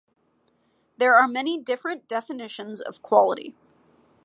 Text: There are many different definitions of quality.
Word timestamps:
There 0.97 1.15
are 1.15 1.27
many 1.27 1.59
different 1.59 2.07
definitions 2.07 2.81
of 2.81 3.03
quality. 3.03 3.53